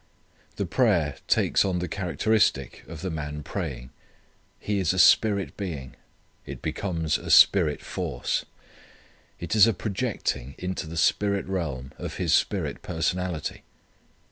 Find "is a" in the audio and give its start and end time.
4.79-4.97, 9.55-9.73